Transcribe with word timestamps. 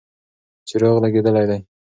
څراغ 0.67 0.95
لګېدلی 1.03 1.43
دی. 1.49 1.59